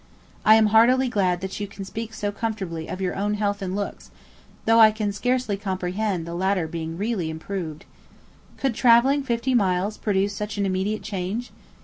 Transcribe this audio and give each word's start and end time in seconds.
I 0.43 0.55
am 0.55 0.65
heartily 0.73 1.09
glad 1.09 1.41
that 1.41 1.59
you 1.59 1.67
can 1.67 1.85
speak 1.85 2.11
so 2.15 2.31
comfortably 2.31 2.87
of 2.87 3.01
your 3.01 3.15
own 3.15 3.35
health 3.35 3.61
and 3.61 3.75
looks, 3.75 4.09
though 4.65 4.79
I 4.79 4.89
can 4.89 5.11
scarcely 5.13 5.57
comprehend 5.57 6.25
the 6.25 6.33
latter 6.33 6.67
being 6.67 6.97
really 6.97 7.29
approved. 7.29 7.85
Could 8.57 8.73
travelling 8.73 9.21
fifty 9.21 9.53
miles 9.53 9.99
produce 9.99 10.35
such 10.35 10.57
an 10.57 10.65
immediate 10.65 11.03
change? 11.03 11.51